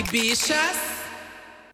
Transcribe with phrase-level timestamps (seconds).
[0.00, 0.90] aí, bichas?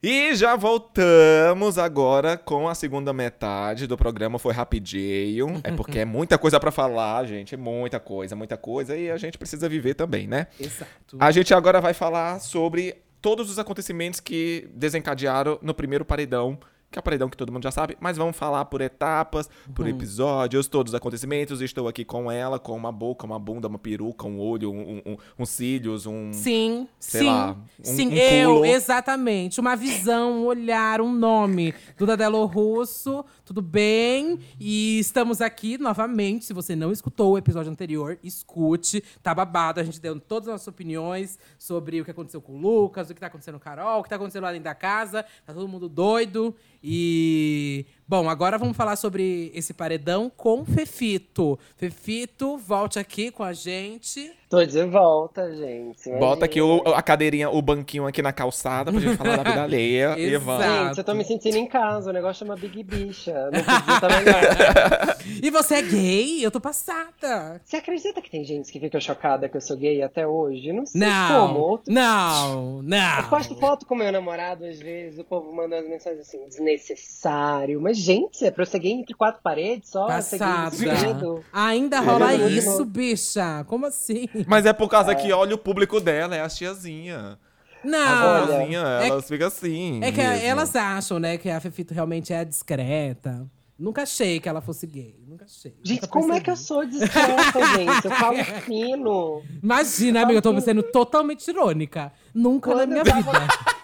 [0.02, 4.38] E já voltamos agora com a segunda metade do programa.
[4.38, 5.60] Foi rapidinho.
[5.64, 7.54] É porque é muita coisa pra falar, gente.
[7.54, 8.96] É muita coisa, muita coisa.
[8.96, 10.48] E a gente precisa viver também, né?
[10.60, 11.16] Exato.
[11.18, 16.58] A gente agora vai falar sobre todos os acontecimentos que desencadearam no primeiro paredão.
[16.96, 19.86] Que é o paredão que todo mundo já sabe, mas vamos falar por etapas, por
[19.86, 21.60] episódios, todos os acontecimentos.
[21.60, 25.16] Estou aqui com ela, com uma boca, uma bunda, uma peruca, um olho, um, um,
[25.41, 26.32] um cílios, um.
[26.32, 27.27] Sim, Sei sim.
[27.27, 29.60] lá, um- sim, um eu, exatamente.
[29.60, 31.74] Uma visão, um olhar, um nome.
[31.98, 34.38] Duda Delo Russo, tudo bem?
[34.58, 36.47] E estamos aqui novamente.
[36.47, 39.05] Se você não escutou o episódio anterior, escute.
[39.22, 39.80] Tá babado.
[39.80, 43.14] A gente deu todas as nossas opiniões sobre o que aconteceu com o Lucas, o
[43.14, 45.27] que tá acontecendo com o Carol, o que tá acontecendo lá dentro da casa.
[45.44, 46.55] Tá todo mundo doido.
[46.88, 47.84] E.
[48.06, 51.58] Bom, agora vamos falar sobre esse paredão com Fefito.
[51.77, 54.33] Fefito, volte aqui com a gente.
[54.48, 56.08] Tô de volta, gente.
[56.20, 59.62] Bota aqui o- a cadeirinha, o banquinho aqui na calçada pra gente falar da vida
[59.64, 60.14] alheia.
[60.16, 60.44] e Exato.
[60.44, 60.64] vamos.
[60.89, 62.11] Gente, eu tô me sentindo em casa.
[62.11, 63.34] O negócio chama Big Bicha.
[63.50, 65.17] Não podia melhor.
[65.42, 66.44] E você é gay?
[66.47, 67.61] Eu tô passada.
[67.64, 70.72] Você acredita que tem gente que fica chocada que eu sou gay até hoje?
[70.72, 71.58] Não sei Não, como.
[71.61, 73.19] Outro- não, não.
[73.19, 77.80] Eu posto foto com meu namorado, às vezes, o povo manda as mensagens assim, desnecessário.
[77.80, 80.08] Mas, gente, é pra eu ser gay entre quatro paredes só?
[80.20, 81.41] ser gay Passada.
[81.52, 82.36] Ainda rola É.
[82.48, 83.64] isso, bicha.
[83.67, 84.28] Como assim?
[84.47, 87.39] Mas é por causa que olha o público dela, é a tiazinha.
[87.84, 88.47] A Não.
[88.47, 90.01] vozinha, é- elas ficam assim.
[90.03, 90.45] É que mesmo.
[90.47, 93.47] elas acham, né, que a Fefito realmente é discreta.
[93.79, 95.14] Nunca achei que ela fosse gay.
[95.29, 95.77] Nunca achei.
[95.84, 98.05] Gente, nunca como é que eu sou discreta, gente?
[98.07, 99.42] Eu falo fino.
[99.62, 102.11] Imagina, amiga, eu tô sendo totalmente irônica.
[102.34, 103.53] Nunca na Quando minha eu tava- vida.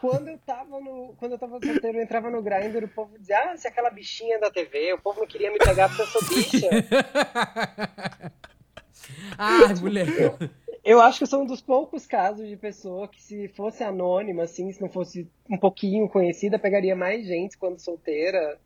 [0.00, 1.14] Quando eu tava no.
[1.16, 3.88] Quando eu tava solteiro, eu entrava no Grindr, o povo dizia, ah, você é aquela
[3.90, 6.68] bichinha da TV, o povo não queria me pegar porque eu sou bicha.
[9.38, 10.06] Ai, mulher.
[10.84, 14.42] Eu acho que eu sou um dos poucos casos de pessoa que, se fosse anônima,
[14.42, 18.58] assim, se não fosse um pouquinho conhecida, pegaria mais gente quando solteira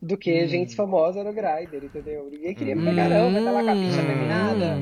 [0.00, 2.28] do que gente famosa no Grindr, entendeu?
[2.30, 4.76] Ninguém queria me pegar, não, vai estar lá com a bicha feminada.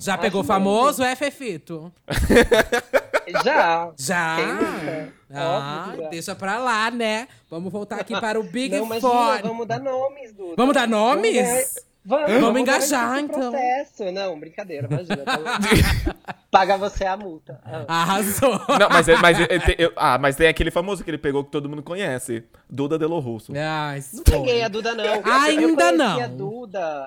[0.00, 1.92] Já Acho pegou famoso, é, Fefito?
[3.44, 3.92] Já.
[3.96, 5.08] Já?
[5.32, 6.08] Ah, já.
[6.08, 7.26] deixa pra lá, né?
[7.50, 9.42] Vamos voltar aqui para o Big Não, imagina, Four.
[9.42, 10.54] vamos dar nomes, Duda.
[10.56, 11.32] Vamos dar nomes?
[11.32, 11.64] ganhar-
[12.06, 13.50] Vamos, Vamos ganhar engajar, então.
[13.50, 14.12] Processo.
[14.12, 15.24] Não, brincadeira, imagina.
[16.50, 17.58] Paga você a multa.
[17.64, 17.84] Ah.
[17.88, 18.50] Arrasou.
[18.78, 21.42] Não, mas, é- mas, é- tem- eu- ah, mas tem aquele famoso que ele pegou
[21.42, 22.44] que todo mundo conhece.
[22.68, 23.52] Duda Delo Russo.
[23.56, 25.04] Ai, Não peguei a Duda, não.
[25.24, 26.20] Ainda eu não.
[26.20, 27.04] a Duda.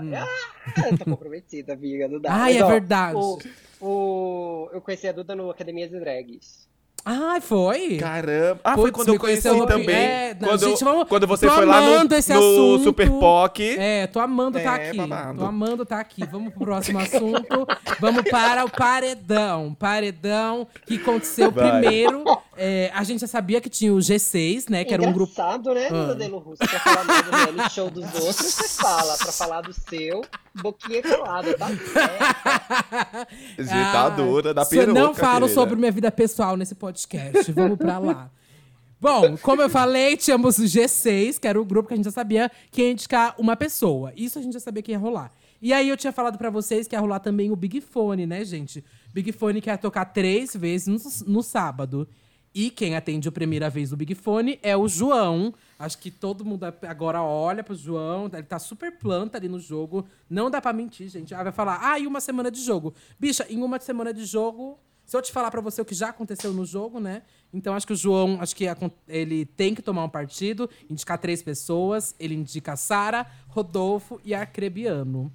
[0.75, 2.09] Ah, eu tô comprometida, amiga.
[2.09, 2.30] Duda.
[2.31, 3.16] Ai, Mas, é ó, verdade.
[3.16, 3.40] O,
[3.80, 6.68] o- eu conheci a Duda no Academia de Drags.
[7.09, 7.95] Ai, foi?
[7.97, 8.59] Caramba.
[8.63, 9.95] Ah, foi Putz, quando eu conheci conheceu no- também.
[9.95, 12.84] é, não, quando, gente, vamos- quando você tô foi lá no, esse no assunto.
[12.84, 13.75] Super POC.
[13.79, 14.97] É, tô amando tá É, aqui.
[14.97, 15.40] babado.
[15.40, 16.25] Tô amando tá aqui.
[16.29, 17.66] Vamos pro próximo assunto.
[18.01, 19.73] Vamos para o paredão.
[19.79, 21.72] Paredão que aconteceu Vai.
[21.79, 22.25] primeiro.
[22.57, 24.84] É, a gente já sabia que tinha o G6, né?
[24.84, 25.31] Que era um grupo.
[25.31, 25.90] Engraçado, né, Ah.
[25.90, 26.57] Duda Delo Russo?
[26.57, 29.18] Pra falar mal do reality show dos outros, você fala.
[29.18, 30.22] Pra falar do seu,
[30.62, 31.68] boquinha calada, tá?
[31.68, 33.34] certo.
[33.63, 35.00] Ditadura da se peruca.
[35.00, 35.53] eu não falo querida.
[35.53, 37.51] sobre minha vida pessoal nesse podcast.
[37.51, 38.29] Vamos pra lá.
[39.00, 42.12] Bom, como eu falei, tínhamos o G6, que era o grupo que a gente já
[42.12, 44.12] sabia que ia indicar uma pessoa.
[44.16, 45.31] Isso a gente já sabia que ia rolar.
[45.62, 48.44] E aí eu tinha falado pra vocês que ia rolar também o Big Fone, né,
[48.44, 48.84] gente?
[49.13, 52.07] Big Fone que ia tocar três vezes no, no sábado.
[52.53, 55.53] E quem atende a primeira vez o Big Fone é o João.
[55.78, 58.30] Acho que todo mundo agora olha pro João.
[58.34, 60.08] Ele tá super planta ali no jogo.
[60.30, 61.36] Não dá pra mentir, gente.
[61.36, 62.94] Ah, vai falar, ah, e uma semana de jogo.
[63.19, 66.09] Bicha, em uma semana de jogo, se eu te falar pra você o que já
[66.09, 67.22] aconteceu no jogo, né?
[67.53, 68.66] Então acho que o João, acho que
[69.07, 72.13] ele tem que tomar um partido, indicar três pessoas.
[72.19, 75.31] Ele indica Sara, Rodolfo e Arcrebiano.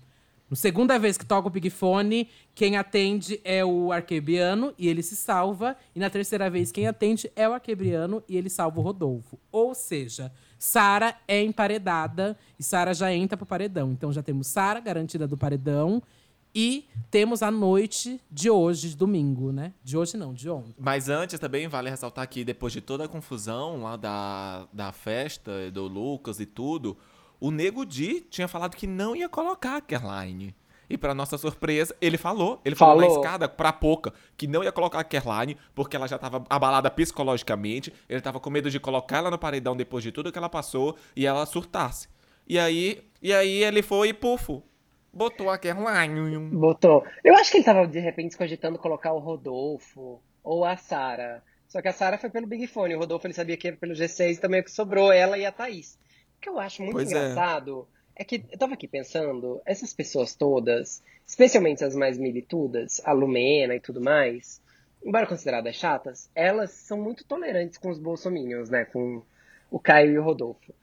[0.53, 5.03] Na segunda vez que toca o Big Fone, quem atende é o Arquebiano e ele
[5.03, 5.75] se salva.
[5.97, 9.41] E na terceira vez, quem atende é o Arquebiano e ele salva o Rodolfo.
[9.51, 13.93] Ou seja, Sara é emparedada e Sara já entra pro paredão.
[13.93, 16.03] Então já temos Sara garantida do paredão
[16.55, 19.73] e temos a noite de hoje, de domingo, né?
[19.83, 20.75] De hoje não, de ontem.
[20.79, 25.71] Mas antes também vale ressaltar que depois de toda a confusão lá da, da festa,
[25.71, 26.95] do Lucas e tudo,
[27.43, 30.55] o Nego Di tinha falado que não ia colocar a Caroline.
[30.89, 32.61] E pra nossa surpresa, ele falou.
[32.65, 33.21] Ele falou, na Falou.
[33.21, 37.93] escada pra Poca que não ia colocar a Caroline porque ela já tava abalada psicologicamente.
[38.09, 40.97] Ele tava com medo de colocar ela no paredão depois de tudo que ela passou
[41.17, 42.07] e ela surtasse.
[42.47, 44.63] E aí, e aí ele foi e pufo.
[45.13, 46.39] Botou a Caroline.
[46.57, 47.05] Botou.
[47.25, 51.43] Eu acho que ele tava, de repente, cogitando colocar o Rodolfo ou a Sara.
[51.67, 52.95] Só que a Sara foi pelo Big Fone.
[52.95, 55.51] O Rodolfo ele sabia que ia pelo G6 também o que sobrou ela e a
[55.51, 55.99] Thaís.
[56.43, 57.17] O que eu acho muito Pois é.
[57.17, 57.87] engraçado
[58.17, 58.25] é.
[58.25, 63.81] que eu tava aqui pensando, essas pessoas todas, especialmente as mais militudas, a Lumena e
[63.81, 64.61] tudo mais,
[65.05, 68.85] embora consideradas chatas, elas são muito tolerantes com os bolsominions, né?
[68.87, 69.23] Com
[69.71, 70.75] o Caio e o Rodolfo.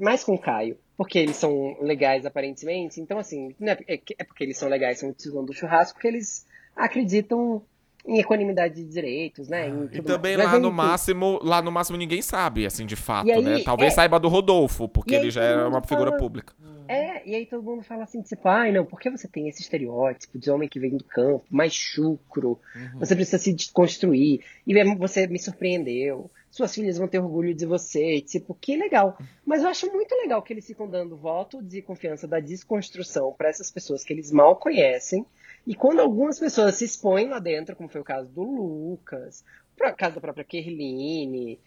[0.00, 3.00] Mais com o Caio, porque eles são legais aparentemente.
[3.00, 6.46] Então, assim, é, é, é porque eles são legais, são o do churrasco, que eles
[6.76, 7.64] acreditam
[8.06, 9.68] em equanimidade de direitos, né?
[9.92, 13.62] e também lá no máximo, lá no máximo ninguém sabe, assim, de fato, aí, né?
[13.62, 13.96] Talvez é...
[13.96, 16.54] saiba do Rodolfo, porque ele já era uma figura pública.
[16.88, 19.62] É, e aí todo mundo fala assim, tipo, ai não, por que você tem esse
[19.62, 22.98] estereótipo de homem que vem do campo, mais chucro, uhum.
[22.98, 28.20] você precisa se desconstruir, e você me surpreendeu, suas filhas vão ter orgulho de você,
[28.20, 29.16] tipo, que legal.
[29.46, 33.48] Mas eu acho muito legal que eles ficam dando voto de confiança da desconstrução para
[33.48, 35.24] essas pessoas que eles mal conhecem,
[35.66, 39.44] e quando algumas pessoas se expõem lá dentro, como foi o caso do Lucas,
[39.78, 41.58] o caso da própria Kerline,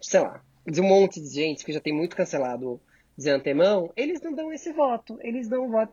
[0.00, 2.80] sei lá, de um monte de gente que já tem muito cancelado
[3.16, 5.18] de antemão, eles não dão esse voto.
[5.22, 5.92] Eles dão um voto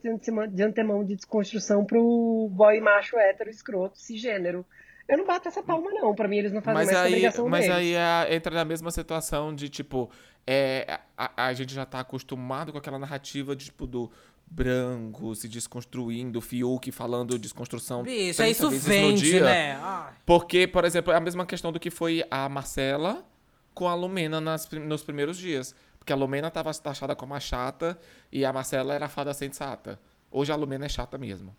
[0.51, 4.65] de antemão de desconstrução pro boy macho hétero escroto cisgênero.
[5.07, 6.13] Eu não bato essa palma, não.
[6.15, 7.77] Pra mim, eles não fazem mas mais aí, obrigação Mas deles.
[7.77, 10.09] aí é, entra na mesma situação de, tipo,
[10.47, 14.09] é, a, a, gente já tá acostumado com aquela narrativa de, tipo, do
[14.45, 18.03] branco se desconstruindo, Fiuk falando desconstrução.
[18.03, 19.79] Bicho, é isso vende, né?
[19.81, 20.13] Ai.
[20.25, 23.25] Porque, por exemplo, é a mesma questão do que foi a Marcela
[23.73, 25.75] com a Lumena nas, nos primeiros dias.
[25.97, 27.97] Porque a Lumena estava taxada como a chata
[28.31, 29.99] e a Marcela era a fada sensata.
[30.29, 31.55] Hoje a Lumena é chata mesmo.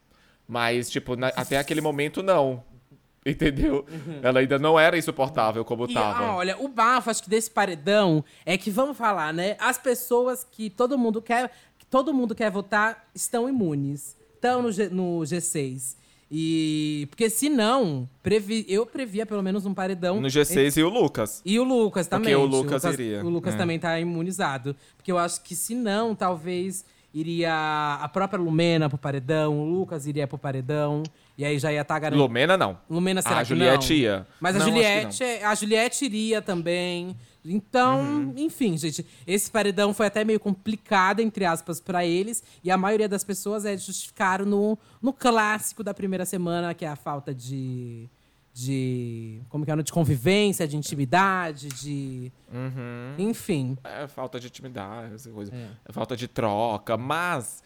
[0.46, 2.62] Mas, tipo, na, até aquele momento, não.
[3.24, 3.86] Entendeu?
[3.90, 4.20] Uhum.
[4.22, 6.26] Ela ainda não era insuportável como e, tava.
[6.26, 9.56] Ah, olha, o bafo, acho que desse paredão é que, vamos falar, né?
[9.58, 14.16] As pessoas que todo mundo quer, que todo mundo quer votar estão imunes.
[14.34, 15.94] Estão no, G, no G6.
[16.28, 17.06] E.
[17.08, 20.20] Porque se não, previ, eu previa pelo menos um paredão.
[20.20, 20.80] No G6 entre...
[20.80, 21.40] e o Lucas.
[21.44, 22.34] E o Lucas também.
[22.34, 23.24] Porque o Lucas, o Lucas iria.
[23.24, 23.56] O Lucas é.
[23.56, 24.74] também tá imunizado.
[24.96, 27.54] Porque eu acho que se não, talvez iria
[28.02, 31.04] a própria Lumena pro paredão, o Lucas iria pro paredão.
[31.38, 32.26] E aí já ia estar tá garantido.
[32.26, 32.76] Lumena não.
[32.90, 34.00] Lumena será a que Juliette não?
[34.00, 34.26] ia.
[34.40, 37.14] Mas não, a Juliette, a Juliette iria também.
[37.44, 38.34] Então, uhum.
[38.36, 42.42] enfim, gente, esse paredão foi até meio complicado, entre aspas, para eles.
[42.62, 46.88] E a maioria das pessoas é justificaram no, no clássico da primeira semana, que é
[46.88, 48.08] a falta de.
[48.52, 49.42] de.
[49.50, 49.76] como que é?
[49.76, 52.32] De convivência, de intimidade, de.
[52.50, 53.14] Uhum.
[53.18, 53.76] Enfim.
[53.84, 55.54] É falta de intimidade, essa coisa.
[55.54, 55.68] É.
[55.84, 56.96] é falta de troca.
[56.96, 57.62] Mas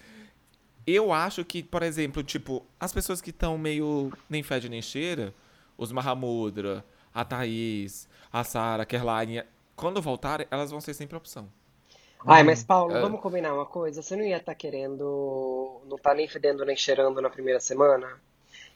[0.84, 5.32] eu acho que, por exemplo, tipo, as pessoas que estão meio nem fede nem cheira,
[5.76, 6.84] os Mahamudra,
[7.14, 9.42] a Thaís, a Sara, a Kerline,
[9.78, 11.48] quando voltarem, elas vão ser sempre opção.
[12.26, 13.00] Ai, mas Paulo, é.
[13.00, 14.02] vamos combinar uma coisa?
[14.02, 15.80] Você não ia estar tá querendo.
[15.86, 18.20] Não tá nem fedendo nem cheirando na primeira semana?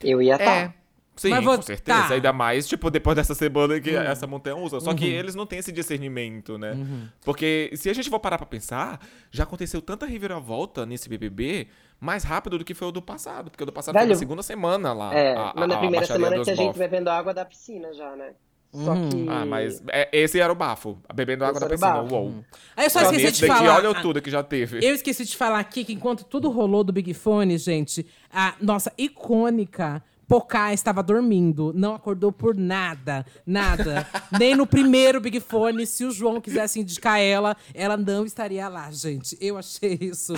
[0.00, 0.44] Eu ia estar.
[0.44, 0.74] Tá.
[0.78, 0.82] É.
[1.14, 1.56] Sim, Mas vou...
[1.56, 2.08] com certeza.
[2.08, 2.14] Tá.
[2.14, 4.02] Ainda mais, tipo, depois dessa semana que uhum.
[4.02, 4.80] essa montanha usa.
[4.80, 4.96] Só uhum.
[4.96, 6.72] que eles não têm esse discernimento, né?
[6.72, 7.06] Uhum.
[7.22, 8.98] Porque se a gente for parar pra pensar,
[9.30, 11.68] já aconteceu tanta reviravolta nesse BBB
[12.00, 13.50] mais rápido do que foi o do passado.
[13.50, 15.14] Porque o do passado Velho, foi na segunda semana lá.
[15.14, 18.32] É, a, mas na primeira semana tinha gente bebendo água da piscina já, né?
[18.72, 19.08] Só uhum.
[19.10, 19.28] que...
[19.28, 20.98] Ah, mas é, esse era o bafo.
[21.14, 22.02] Bebendo água esse da piscina.
[22.10, 22.26] Uou.
[22.28, 22.44] Uhum.
[22.74, 23.76] Aí eu só esqueci de falar.
[23.76, 24.78] olha tudo que já teve.
[24.82, 28.90] Eu esqueci de falar aqui que enquanto tudo rolou do Big Fone, gente, a nossa
[28.96, 30.02] icônica
[30.32, 34.08] Pocá estava dormindo, não acordou por nada, nada.
[34.40, 38.90] Nem no primeiro Big Fone, se o João quisesse indicar ela, ela não estaria lá,
[38.90, 39.36] gente.
[39.38, 40.32] Eu achei isso.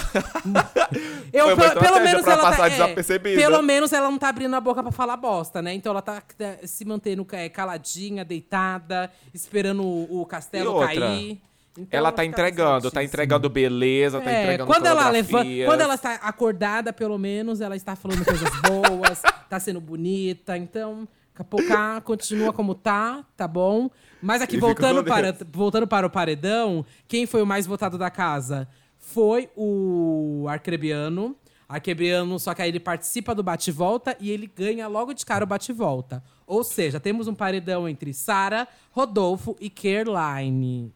[1.32, 4.82] Eu, pelo, pelo menos ela tá, é, pelo menos ela não tá abrindo a boca
[4.82, 5.72] para falar bosta, né?
[5.72, 11.40] Então ela tá é, se mantendo é, caladinha, deitada, esperando o, o castelo cair.
[11.76, 15.80] Então ela, ela tá entregando, tá entregando beleza, tá é, entregando quando ela levanta, Quando
[15.80, 20.56] ela está acordada, pelo menos, ela está falando coisas boas, tá sendo bonita.
[20.56, 23.90] Então, Capocá continua como tá, tá bom?
[24.22, 28.68] Mas aqui, voltando para, voltando para o paredão, quem foi o mais votado da casa?
[28.96, 31.36] Foi o Arcrebiano.
[31.68, 35.46] Arcrebiano, só que aí ele participa do bate-volta e ele ganha logo de cara o
[35.46, 36.22] bate-volta.
[36.46, 40.92] Ou seja, temos um paredão entre Sara, Rodolfo e Caroline.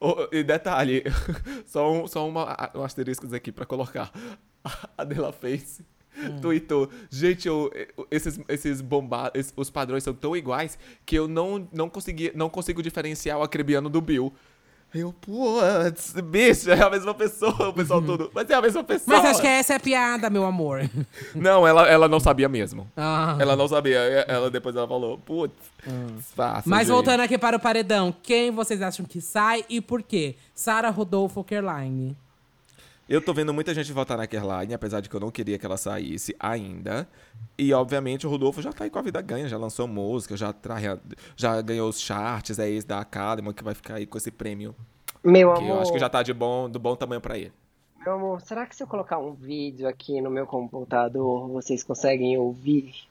[0.00, 1.04] Oh, e detalhe,
[1.66, 4.12] só um, só uma, um asterisco aqui pra colocar.
[4.96, 5.84] A Dela Face
[6.16, 6.40] hum.
[6.40, 7.70] tweetou, gente, eu,
[8.10, 12.82] esses, esses bombados, os padrões são tão iguais que eu não, não, consegui, não consigo
[12.82, 14.32] diferenciar o acrebiano do Bill.
[14.92, 18.06] Eu, putz, bicho, é a mesma pessoa, o pessoal uhum.
[18.06, 18.30] todo.
[18.34, 19.16] Mas é a mesma pessoa.
[19.16, 20.88] Mas acho que essa é a piada, meu amor.
[21.34, 22.90] Não, ela, ela não sabia mesmo.
[22.96, 23.36] Ah.
[23.38, 23.98] Ela não sabia.
[23.98, 25.54] Ela depois ela falou, putz,
[25.86, 26.18] hum.
[26.34, 26.68] fácil.
[26.68, 26.94] Mas gente.
[26.94, 30.34] voltando aqui para o paredão, quem vocês acham que sai e por quê?
[30.54, 32.16] Sara Rodolfo Kerline.
[33.10, 35.66] Eu tô vendo muita gente votar na Kerline, apesar de que eu não queria que
[35.66, 37.08] ela saísse ainda.
[37.58, 40.54] E, obviamente, o Rodolfo já tá aí com a vida ganha, já lançou música, já,
[41.36, 44.76] já ganhou os charts, é ex da Academy, que vai ficar aí com esse prêmio.
[45.24, 45.68] Meu amor.
[45.68, 47.52] eu acho que já tá de bom, do bom tamanho para ele.
[47.98, 52.38] Meu amor, será que se eu colocar um vídeo aqui no meu computador, vocês conseguem
[52.38, 53.10] ouvir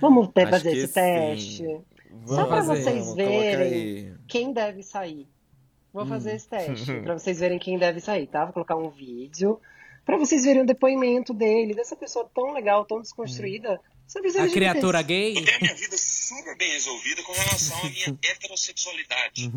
[0.00, 0.92] Vamos Acho fazer que esse sim.
[0.92, 1.80] teste.
[2.26, 2.82] Só Vamos pra fazer.
[2.82, 5.26] vocês verem quem deve sair.
[5.92, 6.08] Vou Hum.
[6.08, 8.44] fazer esse teste pra vocês verem quem deve sair, tá?
[8.44, 9.60] Vou colocar um vídeo
[10.04, 13.80] pra vocês verem o depoimento dele, dessa pessoa tão legal, tão desconstruída.
[14.40, 15.36] A criatura gay?
[15.38, 19.50] Eu tenho a minha vida super bem resolvida com relação à minha heterossexualidade.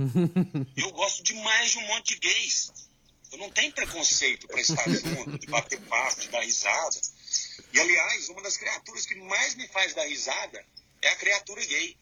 [0.77, 2.71] Eu gosto demais de um monte de gays.
[3.31, 6.97] Eu não tenho preconceito pra estar junto, de bater papo, de dar risada.
[7.73, 10.63] E, aliás, uma das criaturas que mais me faz dar risada
[11.01, 11.97] é a criatura gay.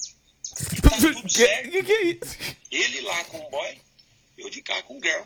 [0.77, 1.73] E tá tudo Que, certo.
[1.73, 2.37] é isso?
[2.69, 3.77] Ele lá com boy,
[4.37, 5.23] eu de cá com girl.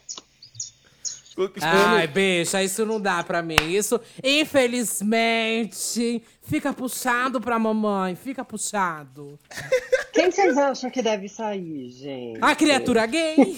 [1.61, 3.55] Ai, bicha, isso não dá pra mim.
[3.69, 8.15] Isso, infelizmente, fica puxado pra mamãe.
[8.15, 9.37] Fica puxado.
[10.13, 12.39] Quem vocês acham que deve sair, gente?
[12.41, 13.57] A criatura gay.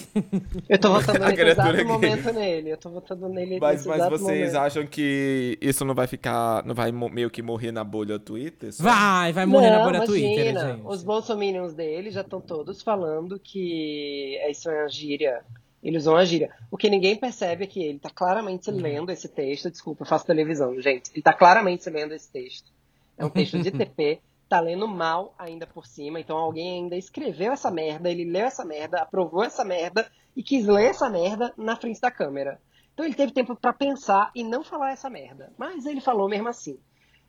[0.68, 1.84] Eu tô votando nesse criatura exato gay.
[1.84, 2.70] momento nele.
[2.72, 4.64] Eu tô votando nele Mas, nesse mas exato vocês momento.
[4.66, 6.64] acham que isso não vai ficar.
[6.66, 8.72] Não vai meio que morrer na bolha Twitter?
[8.72, 8.82] só?
[8.82, 10.82] Vai, vai morrer na Não, bolha imagina, Twitter, gente.
[10.84, 15.42] Os bolsominions dele já estão todos falando que isso é uma gíria.
[15.82, 16.50] Eles usam a gíria.
[16.70, 19.70] O que ninguém percebe é que ele tá claramente lendo esse texto.
[19.70, 21.10] Desculpa, eu faço televisão, gente.
[21.14, 22.70] Ele tá claramente lendo esse texto.
[23.16, 24.20] É um texto de TP.
[24.48, 26.18] Tá lendo mal ainda por cima.
[26.18, 30.66] Então alguém ainda escreveu essa merda, ele leu essa merda, aprovou essa merda e quis
[30.66, 32.60] ler essa merda na frente da câmera.
[32.94, 35.52] Então ele teve tempo pra pensar e não falar essa merda.
[35.56, 36.78] Mas ele falou mesmo assim.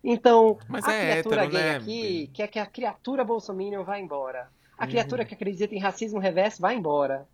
[0.03, 3.99] Então, Mas a é criatura hétero, gay né, aqui quer que a criatura bolsominion vá
[3.99, 4.49] embora.
[4.77, 4.89] A Uhum.
[4.89, 7.27] criatura que acredita em racismo reverso vai embora.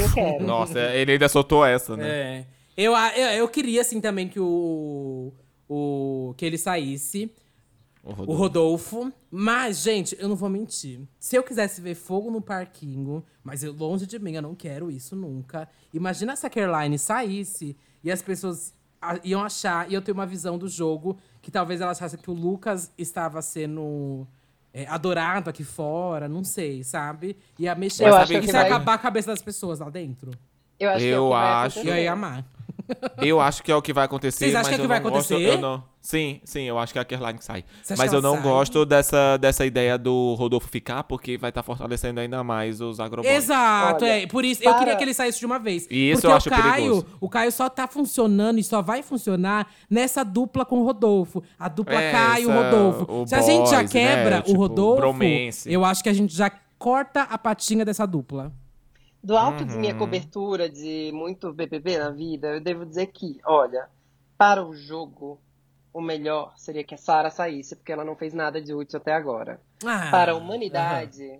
[0.00, 0.44] Eu quero.
[0.44, 2.08] Nossa, ele ainda soltou essa, né?
[2.08, 2.46] É.
[2.76, 5.32] Eu, a- eu, eu queria, assim, também que o.
[5.68, 7.30] o que ele saísse.
[8.04, 9.12] O Rodolfo.
[9.30, 11.00] Mas, gente, eu não vou mentir.
[11.20, 14.90] Se eu quisesse ver fogo no parquinho, mas eu, longe de mim, eu não quero
[14.90, 15.68] isso nunca.
[15.94, 20.26] Imagina se a Caroline saísse e as pessoas a- iam achar, e eu tenho uma
[20.26, 24.26] visão do jogo, que talvez elas achassem que o Lucas estava sendo
[24.74, 27.36] é, adorado aqui fora, não sei, sabe?
[27.58, 28.22] Ia mexer, Eu sabe?
[28.22, 30.30] acho que Isso vai- ia acabar a cabeça das pessoas lá dentro.
[30.80, 32.44] Eu acho que é Eu que vai acho- E eu ia amar.
[33.18, 34.38] Eu acho que é o que vai acontecer.
[34.46, 35.54] Vocês acham mas que é o que vai gosto- acontecer?
[35.56, 35.84] eu não...
[36.00, 37.64] Sim, sim, eu acho que é a que sai.
[37.80, 38.42] Você acha Mas que eu ela não sai?
[38.42, 43.32] gosto dessa, dessa ideia do Rodolfo ficar, porque vai estar fortalecendo ainda mais os agroboys.
[43.32, 44.26] Exato, Olha, é.
[44.26, 45.86] Por isso, eu para- queria que ele saísse de uma vez.
[45.88, 47.06] E isso Porque eu acho o Caio, perigoso.
[47.20, 51.40] o Caio só tá funcionando e só vai funcionar nessa dupla com o Rodolfo.
[51.56, 53.12] A dupla É, Caio essa- Rodolfo.
[53.22, 54.00] o Se a gente já boys, né?
[54.16, 55.72] quebra Tipo, o Rodolfo, bromance.
[55.72, 58.52] eu acho que a gente já corta a patinha dessa dupla.
[59.22, 59.80] Do alto de Uhum.
[59.80, 63.88] minha cobertura de muito BBB na vida, eu devo dizer que, olha,
[64.36, 65.38] para o jogo,
[65.94, 69.12] o melhor seria que a Sara saísse, porque ela não fez nada de útil até
[69.12, 69.60] agora.
[69.84, 71.38] Ah, Para a humanidade,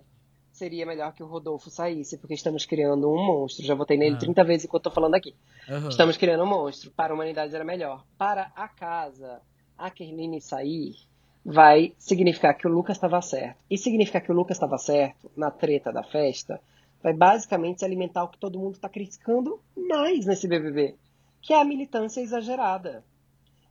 [0.51, 3.65] seria melhor que o Rodolfo saísse, porque estamos criando um monstro.
[3.65, 4.19] Já votei nele Ah.
[4.19, 5.35] 30 vezes enquanto eu tô falando aqui.
[5.69, 5.89] aham.
[5.89, 6.89] Estamos criando um monstro.
[6.91, 8.05] Para a humanidade era melhor.
[8.17, 9.41] Para a casa,
[9.77, 10.93] a Kerline sair
[11.43, 13.57] vai significar que o Lucas estava certo.
[13.69, 16.61] E significar que o Lucas estava certo na treta da festa
[17.03, 20.95] vai basicamente alimentar o que todo mundo está criticando mais nesse BBB,
[21.41, 23.03] que é a militância exagerada.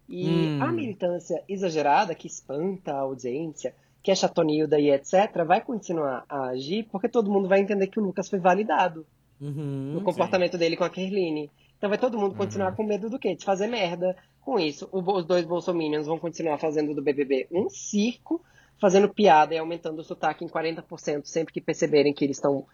[0.08, 0.62] E Hum.
[0.62, 6.48] a militância exagerada, que espanta a audiência, que é chatonilda e etc., vai continuar a
[6.48, 9.06] agir porque todo mundo vai entender que o Lucas foi validado
[9.40, 9.92] Uhum.
[9.94, 11.50] no comportamento dele com a Kerline.
[11.78, 12.36] Então vai todo mundo Uhum.
[12.36, 13.34] continuar com medo do quê?
[13.34, 14.14] De fazer merda.
[14.40, 18.40] Com isso, os dois bolsominions vão continuar fazendo do BBB um circo,
[18.80, 22.66] fazendo piada e aumentando o sotaque em 40% sempre que perceberem que eles estão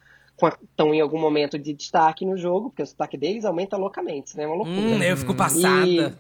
[0.46, 4.44] estão em algum momento de destaque no jogo, porque o sotaque deles aumenta loucamente, né?
[4.44, 4.78] É uma loucura.
[4.80, 5.86] Hum, eu fico passada.
[5.86, 6.12] E-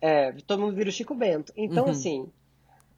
[0.00, 1.50] É, todo mundo vira o Chico Bento.
[1.56, 1.90] Então, Uhum.
[1.90, 2.26] assim,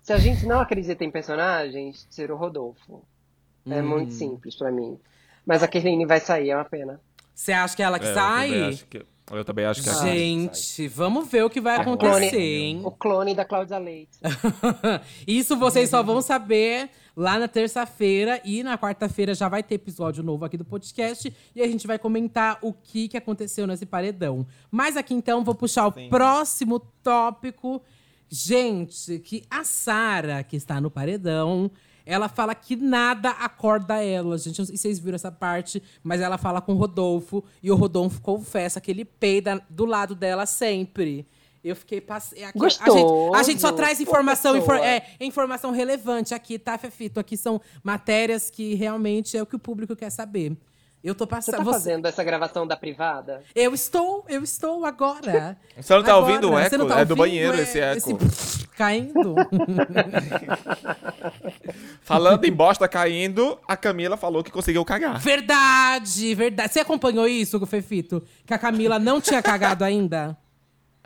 [0.03, 3.03] se a gente não acredita em personagens, tira o Rodolfo.
[3.69, 3.89] É Uhum.
[3.89, 4.99] muito simples pra mim.
[5.45, 7.01] Mas a Kerline vai sair, é uma pena.
[7.33, 8.51] Você acha que é ela que É, sai?
[9.31, 9.93] eu também acho que é.
[9.95, 12.81] Gente, vamos ver o que vai A acontecer, clone- hein?
[12.85, 14.19] O clone da Cláudia Leite.
[15.27, 20.23] Isso vocês só vão saber lá na terça-feira e na quarta-feira já vai ter episódio
[20.23, 24.47] novo aqui do podcast e a gente vai comentar o que, que aconteceu nesse paredão.
[24.71, 27.83] Mas aqui então vou puxar o próximo tópico.
[28.29, 31.71] Gente, que a Sara, que está no paredão,
[32.05, 34.37] ela fala que nada acorda ela.
[34.37, 37.71] Gente, não sei se vocês viram essa parte, mas ela fala com o Rodolfo e
[37.71, 41.27] o Rodolfo confessa que ele peida do lado dela sempre.
[41.67, 42.39] Eu fiquei passando.
[42.39, 42.81] A gente,
[43.35, 47.19] a gente só traz informação, infor- é, informação relevante aqui, tá, Fefito?
[47.19, 50.57] Aqui são matérias que realmente é o que o público quer saber.
[51.03, 51.57] Eu tô Você passando.
[51.59, 53.43] tá você- fazendo essa gravação da privada?
[53.55, 55.57] Eu estou, eu estou agora.
[55.77, 56.33] Você não tá Agora.
[56.33, 56.87] ouvindo o Você eco?
[56.87, 58.19] tá é do ouvindo, banheiro é, esse eco.
[58.77, 59.35] caindo.
[62.03, 65.19] Falando em bosta caindo, a Camila falou que conseguiu cagar.
[65.19, 66.73] verdade, verdade.
[66.73, 68.23] Você acompanhou isso, Fefito?
[68.45, 70.37] Que a Camila não tinha cagado ainda?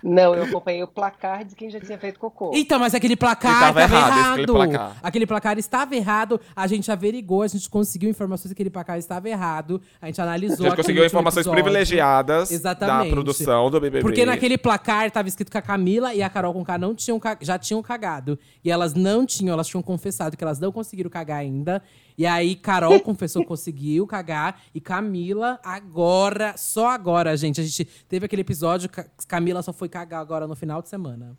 [0.02, 2.50] Não, eu acompanhei o placar de quem já tinha feito cocô.
[2.54, 4.32] Então, mas aquele placar E tava estava errado, errado.
[4.32, 4.96] aquele placar.
[5.02, 6.40] Aquele placar estava errado.
[6.54, 9.80] A gente averigou, a gente conseguiu informações que aquele placar estava errado.
[10.00, 10.66] A gente analisou.
[10.66, 11.62] A gente conseguiu informações episódio.
[11.62, 13.08] privilegiadas Exatamente.
[13.08, 14.02] da produção do BBB.
[14.02, 17.20] Porque naquele placar estava escrito que a Camila e a Carol com K não tinham,
[17.40, 18.38] já tinham cagado.
[18.64, 21.82] E elas não tinham, elas tinham confessado que elas não conseguiram cagar ainda.
[22.20, 24.60] E aí, Carol confessou que conseguiu cagar.
[24.74, 27.62] E Camila, agora, só agora, gente.
[27.62, 31.34] A gente teve aquele episódio, Ca- Camila só foi cagar agora no final de semana.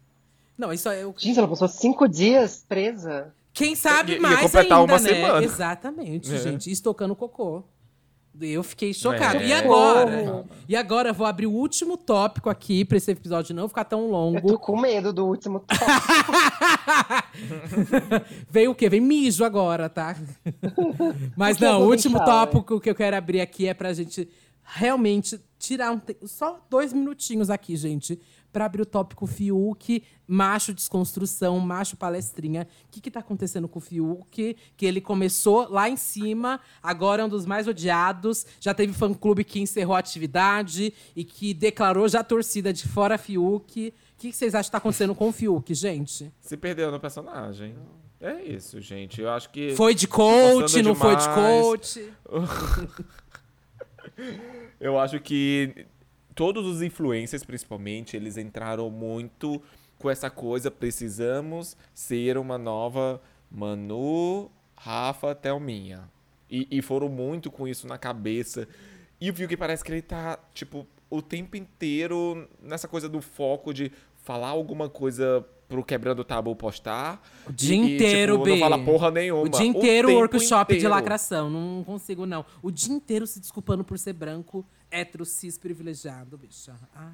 [0.58, 1.06] Não, isso é.
[1.06, 3.32] o- Gente, ela passou cinco dias presa.
[3.54, 5.10] Quem sabe Ia- ia mais completar ainda, uma né?
[5.10, 5.44] semana.
[5.46, 6.38] Exatamente, É.
[6.40, 6.72] gente.
[6.72, 7.64] Estocando cocô.
[8.40, 9.44] Eu fiquei chocada.
[9.44, 9.48] É.
[9.48, 10.46] E agora?
[10.68, 14.02] E agora eu vou abrir o último tópico aqui pra esse episódio não ficar tão
[14.04, 14.60] Eu tô longo.
[14.60, 15.86] com medo do último tópico.
[18.50, 18.90] Vem o quê?
[18.90, 20.16] Vem mijo agora, tá?
[21.36, 24.28] Mas não, o último deixar, tópico que eu quero abrir aqui é pra gente
[24.64, 28.20] realmente tirar um te- só dois minutinhos aqui, gente,
[28.52, 32.68] pra abrir o tópico Fiuk, macho desconstrução, macho palestrinha.
[32.88, 34.58] O que que tá acontecendo com o Fiuk?
[34.76, 39.44] Que ele começou lá em cima, agora é um dos mais odiados, já teve fã-clube
[39.44, 43.94] que encerrou a atividade e que declarou já a torcida de fora Fiuk.
[44.18, 46.32] O que vocês acham que tá acontecendo com o Fiuk, gente?
[46.42, 47.76] Se perdeu no personagem.
[48.20, 49.20] É isso, gente.
[49.22, 49.74] Eu acho que.
[49.76, 51.36] Foi de coach, não foi de demais.
[51.36, 52.14] coach?
[54.80, 55.86] Eu acho que
[56.36, 59.62] todos os influencers, principalmente, eles entraram muito
[59.98, 60.72] com essa coisa.
[60.72, 66.10] Precisamos ser uma nova Manu, Rafa, Thelminha.
[66.50, 68.68] E, e foram muito com isso na cabeça.
[69.20, 73.74] E o que parece que ele tá, tipo, o tempo inteiro nessa coisa do foco
[73.74, 73.92] de
[74.24, 77.22] falar alguma coisa pro Quebrando Tabu postar.
[77.48, 78.52] O dia e, inteiro, tipo, B.
[78.52, 79.44] Não fala porra nenhuma.
[79.44, 80.94] O dia inteiro o workshop de inteiro.
[80.94, 81.50] lacração.
[81.50, 82.46] Não consigo, não.
[82.62, 86.76] O dia inteiro se desculpando por ser branco, hétero, cis, privilegiado, bicha.
[86.96, 87.10] Ah.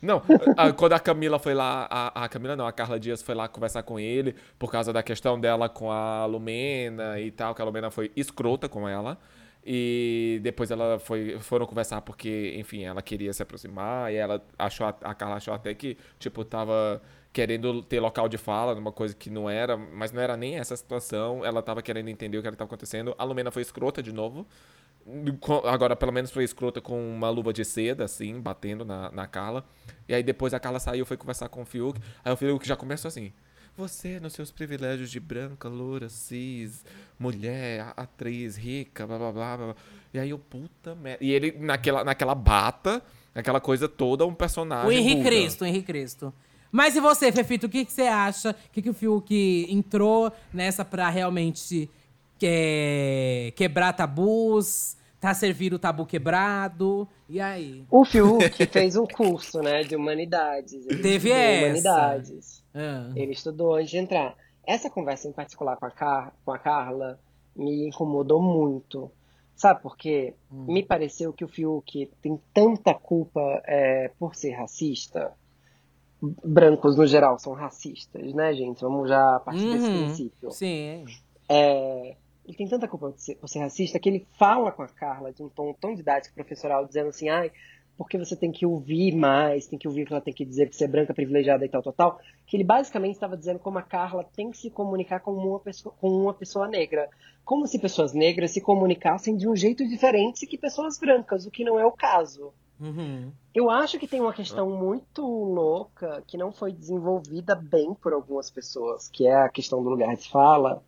[0.00, 0.22] Não,
[0.56, 3.48] a- quando a Camila foi lá, a, a Camila não, a Carla Dias foi lá
[3.48, 7.64] conversar com ele por causa da questão dela com a Lumena e tal, que a
[7.64, 9.18] Lumena foi escrota com ela.
[9.66, 14.86] E depois ela foi, foram conversar porque, enfim, ela queria se aproximar e ela achou,
[14.86, 17.02] a Carla achou até que, tipo, tava
[17.38, 20.76] querendo ter local de fala numa coisa que não era, mas não era nem essa
[20.76, 21.44] situação.
[21.44, 23.14] Ela tava querendo entender o que estava acontecendo.
[23.16, 24.44] A Lumena foi escrota de novo.
[25.64, 29.64] Agora, pelo menos foi escrota com uma luva de seda, assim, batendo na, na Carla.
[30.08, 32.00] E aí depois a Carla saiu, foi conversar com o Fiuk.
[32.24, 33.32] Aí o Fiuk já começou assim.
[33.76, 36.84] Você, nos seus privilégios de branca, loura, cis,
[37.16, 39.74] mulher, atriz, rica, blá blá blá blá.
[40.12, 41.24] E aí o puta merda.
[41.24, 43.00] E ele naquela, naquela bata,
[43.32, 44.88] aquela coisa toda, um personagem.
[44.88, 45.32] O Henrique vulgar.
[45.32, 46.34] Cristo, o Henrique Cristo.
[46.70, 48.50] Mas e você, Fefito, o que, que você acha?
[48.50, 51.88] O que, que o Fiuk entrou nessa pra realmente
[52.38, 54.96] que- quebrar tabus?
[55.20, 57.08] Tá servindo o tabu quebrado?
[57.28, 57.84] E aí?
[57.90, 60.86] O Fiuk fez um curso, né, de humanidades.
[60.86, 61.64] Ele Teve essa.
[61.66, 62.64] Humanidades.
[62.72, 63.10] Ah.
[63.16, 64.36] Ele estudou antes de entrar.
[64.64, 67.18] Essa conversa em particular com a, Car com a Carla
[67.56, 69.10] me incomodou muito.
[69.56, 70.34] Sabe por quê?
[70.52, 70.66] Hum.
[70.68, 75.32] Me pareceu que o Fiuk tem tanta culpa é, por ser racista.
[76.20, 78.80] Brancos, no geral, são racistas, né, gente?
[78.80, 80.04] Vamos já partir desse Uhum.
[80.06, 80.50] princípio.
[80.50, 81.04] Sim.
[81.48, 84.88] É, ele tem tanta culpa por ser, por ser racista que ele fala com a
[84.88, 87.52] Carla de um tom tão didático professoral, dizendo assim, ai,
[87.96, 90.68] porque você tem que ouvir mais, tem que ouvir o que ela tem que dizer,
[90.68, 93.78] que você é branca, privilegiada e tal, tal, tal, que ele basicamente estava dizendo como
[93.78, 97.08] a Carla tem que se comunicar com uma pessoa, com uma pessoa negra.
[97.44, 101.64] Como se pessoas negras se comunicassem de um jeito diferente que pessoas brancas, o que
[101.64, 102.52] não é o caso.
[102.80, 103.32] Uhum.
[103.54, 108.50] Eu acho que tem uma questão muito louca que não foi desenvolvida bem por algumas
[108.50, 110.82] pessoas, que é a questão do lugar de fala.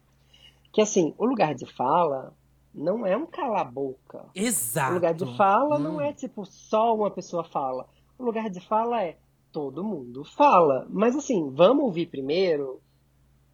[0.72, 2.32] Que assim, o lugar de fala
[2.72, 4.24] não é um cala-boca.
[4.34, 4.92] Exato.
[4.92, 5.82] O lugar de fala Hum.
[5.82, 7.86] não é tipo só uma pessoa fala.
[8.18, 9.16] O lugar de fala é
[9.50, 10.86] todo mundo fala.
[10.88, 12.80] Mas assim, vamos ouvir primeiro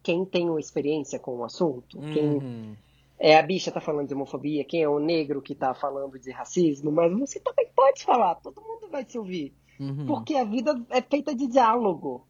[0.03, 2.75] quem tem uma experiência com o assunto, quem Uhum.
[3.19, 6.31] É a bicha tá falando de homofobia, quem é o negro que tá falando de
[6.31, 9.53] racismo, mas você também pode falar, todo mundo vai te ouvir.
[9.79, 10.05] Uhum.
[10.05, 12.25] Porque a vida é feita de diálogo.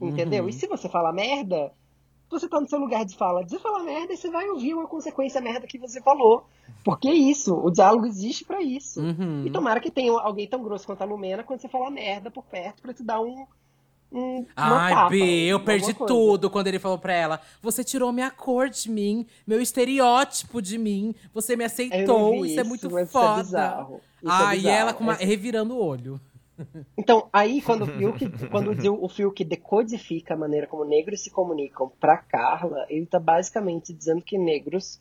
[0.00, 0.44] Entendeu?
[0.44, 0.48] Uhum.
[0.48, 1.72] E se você fala merda,
[2.28, 3.44] você tá no seu lugar de fala.
[3.44, 6.44] De falar merda, você vai ouvir uma consequência merda que você falou.
[6.84, 9.00] Porque é isso, o diálogo existe pra isso.
[9.00, 9.46] Uhum.
[9.46, 12.44] E tomara que tenha alguém tão grosso quanto a Lumena quando você falar merda por
[12.44, 13.46] perto pra te dar um.
[14.12, 16.12] Um Ai, tapa, B, eu perdi coisa.
[16.12, 17.40] tudo quando ele falou pra ela.
[17.62, 21.14] Você tirou minha cor de mim, meu estereótipo de mim.
[21.32, 22.42] Você me aceitou.
[22.42, 23.02] vi Isso, é muito foda.
[23.02, 24.00] Isso é bizarro.
[24.22, 26.20] Isso é e ela com uma- revirando o olho.
[26.96, 28.70] Então, aí quando o Fiuk, quando
[29.02, 34.22] o Fiuk decodifica a maneira como negros se comunicam pra Carla, ele tá basicamente dizendo
[34.22, 35.00] que negros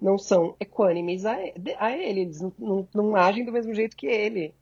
[0.00, 1.36] não são equânimes a,
[1.78, 4.54] a ele, eles não, não, não agem do mesmo jeito que ele.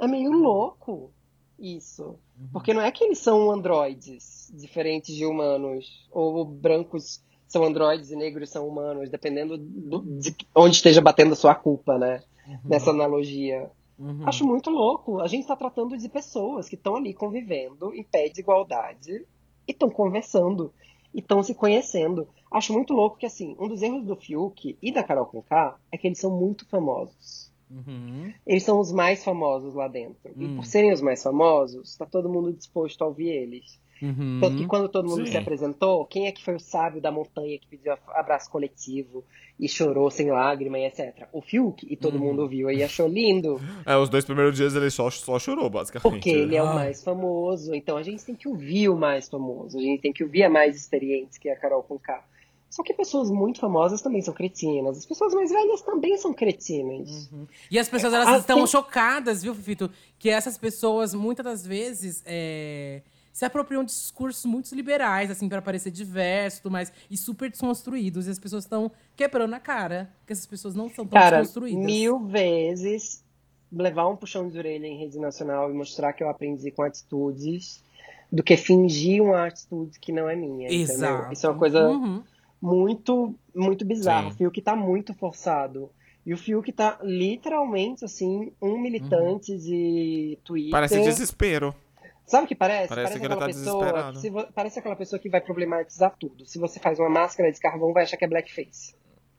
[0.00, 1.10] É meio louco.
[1.58, 2.16] Isso.
[2.52, 8.16] Porque não é que eles são androides diferentes de humanos, ou brancos são androides e
[8.16, 12.22] negros são humanos, dependendo do, de onde esteja batendo a sua culpa, né?
[12.64, 13.70] Nessa analogia.
[13.98, 14.26] Uhum.
[14.26, 15.20] Acho muito louco.
[15.20, 19.26] A gente está tratando de pessoas que estão ali convivendo em pé de igualdade
[19.66, 20.72] e estão conversando
[21.12, 22.28] e estão se conhecendo.
[22.50, 25.98] Acho muito louco que, assim, um dos erros do Fiuk e da Carol Conká é
[25.98, 27.47] que eles são muito famosos.
[27.70, 28.32] Uhum.
[28.46, 30.30] Eles são os mais famosos lá dentro.
[30.36, 30.56] E Hum.
[30.56, 33.78] por serem os mais famosos, tá todo mundo disposto a ouvir eles.
[34.00, 34.38] Uhum.
[34.40, 35.32] Tanto que quando todo mundo Sim.
[35.32, 39.24] se apresentou, quem é que foi o sábio da montanha que pediu abraço coletivo
[39.58, 41.26] e chorou sem lágrima e etc?
[41.32, 42.26] O Fiuk, e todo Uhum.
[42.26, 43.60] mundo viu e achou lindo.
[43.84, 46.08] É, os dois primeiros dias ele só, só chorou, basicamente.
[46.12, 47.74] Porque ele é o mais famoso.
[47.74, 49.76] Então a gente tem que ouvir o mais famoso.
[49.76, 52.22] A gente tem que ouvir a mais experiente, que é a Carol Conká.
[52.70, 54.98] Só que pessoas muito famosas também são cretinas.
[54.98, 57.30] As pessoas mais velhas também são cretinas.
[57.70, 59.90] E as pessoas, elas Ah, estão tem- chocadas, viu, Fifito?
[60.18, 63.00] Que essas pessoas, muitas das vezes, é,
[63.32, 68.26] se apropriam de discursos muito liberais, assim, para parecer diverso tudo mais, e super desconstruídos.
[68.26, 71.84] E as pessoas estão quebrando a cara, porque essas pessoas não são tão Cara, desconstruídas.
[71.86, 73.24] mil vezes
[73.72, 77.82] levar um puxão de orelha em rede nacional e mostrar que eu aprendi com atitudes
[78.30, 80.66] do que fingir uma atitude que não é minha.
[80.68, 80.82] entendeu?
[80.94, 81.32] Exato.
[81.32, 82.22] Isso é uma coisa Uhum.
[82.60, 84.30] Muito, muito bizarro.
[84.30, 84.34] Sim.
[84.34, 85.90] O Fiuk tá muito forçado.
[86.24, 90.70] E o Fiuk tá literalmente, assim, um militante de Twitter.
[90.70, 91.74] Parece desespero.
[92.26, 92.88] Sabe o que parece?
[92.88, 94.12] Parece que ele aquela tá pessoa.
[94.12, 96.44] que se Parece aquela pessoa que vai problematizar tudo.
[96.44, 98.94] Se você faz uma máscara de carvão, vai achar que é blackface.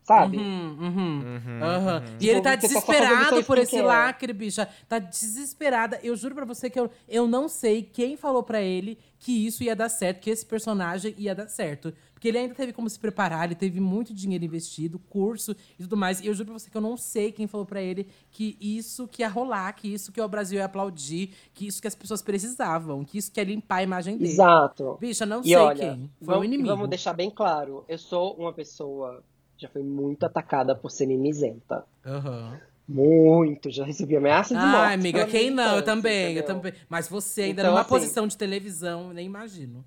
[0.09, 0.37] Sabe?
[0.37, 1.21] Uhum, uhum.
[1.21, 2.03] Uhum, Aham.
[2.03, 2.17] uhum.
[2.19, 4.67] E ele tá Tipo, desesperado por esse lacre, bicha.
[4.87, 5.99] Tá desesperada.
[6.01, 9.63] Eu juro pra você que eu, eu não sei quem falou pra ele que isso
[9.63, 11.93] ia dar certo, que esse personagem ia dar certo.
[12.13, 15.95] Porque ele ainda teve como se preparar, ele teve muito dinheiro investido, curso e tudo
[15.95, 16.19] mais.
[16.21, 19.07] E eu juro pra você que eu não sei quem falou pra ele que isso
[19.07, 22.21] que ia rolar, que isso que o Brasil ia aplaudir, que isso que as pessoas
[22.21, 24.31] precisavam, que isso que ia limpar a imagem dele.
[24.33, 24.97] Exato.
[24.99, 26.11] Bicha, não E sei olha, quem.
[26.23, 26.67] Foi vamos, o inimigo.
[26.69, 27.85] vamos deixar bem claro.
[27.87, 29.23] Eu sou uma pessoa
[29.59, 31.85] já foi muito atacada por ser mimizenta.
[32.05, 32.59] Aham.
[32.87, 33.69] Muito.
[33.69, 34.75] Já recebi ameaça de morte.
[34.75, 35.75] Ai, amiga, quem não?
[35.75, 36.45] Eu também, eu entendeu?
[36.55, 36.73] também.
[36.89, 39.85] Mas você ainda Então, numa assim- posição de televisão, nem imagino.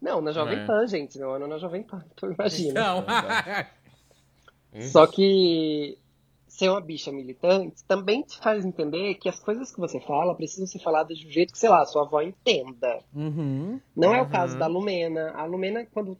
[0.00, 0.64] Não, na Jovem É.
[0.66, 1.18] Pan, gente.
[1.18, 2.04] Meu ano na Jovem Pan.
[2.14, 2.80] Então imagina.
[2.80, 3.04] Não.
[4.92, 5.98] Só que
[6.48, 10.66] ser uma bicha militante também te faz entender que as coisas que você fala precisam
[10.66, 13.00] ser faladas de um jeito que, sei lá, sua avó entenda.
[13.14, 13.80] uhum.
[13.96, 14.30] Não é o Uhum.
[14.30, 15.32] caso da Lumena.
[15.32, 16.16] A Lumena, quando.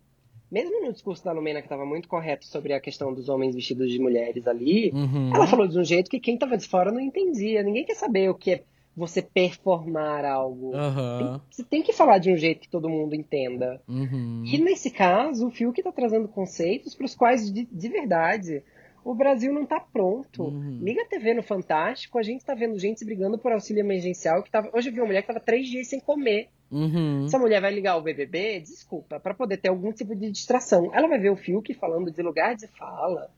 [0.54, 3.90] Mesmo no discurso da Lumena, que estava muito correto sobre a questão dos homens vestidos
[3.90, 5.32] de mulheres ali, Uhum.
[5.34, 7.60] ela falou de um jeito que quem estava de fora não entendia.
[7.64, 8.62] Ninguém quer saber o que é
[8.96, 10.72] você performar algo.
[10.72, 11.40] Aham.
[11.50, 13.82] Você tem que falar de um jeito que todo mundo entenda.
[13.88, 14.44] Uhum.
[14.46, 18.62] E nesse caso, o Fiuk está trazendo conceitos para os quais, de, de verdade,
[19.04, 20.44] o Brasil não está pronto.
[20.44, 20.78] Uhum.
[20.80, 24.40] Liga a TV no Fantástico, a gente está vendo gente brigando por auxílio emergencial.
[24.42, 24.70] Que tava...
[24.72, 26.48] Hoje eu vi uma mulher que estava três dias sem comer.
[26.74, 27.28] Uhum.
[27.28, 30.90] Se a mulher vai ligar o BBB, desculpa, para poder ter algum tipo de distração.
[30.92, 33.30] Ela vai ver o Fiuk falando de lugar de fala,